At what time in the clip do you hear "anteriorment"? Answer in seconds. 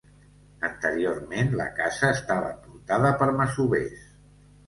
0.67-1.51